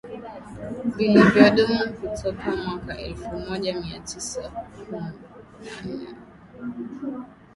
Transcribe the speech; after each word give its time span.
vilivyodumu 0.95 1.93
kutoka 1.93 2.55
mwaka 2.55 2.97
elfu 2.99 3.39
moja 3.39 3.81
mia 3.81 3.99
tisa 3.99 4.49
kumu 4.49 4.91
na 5.01 5.13
nne 5.85 6.07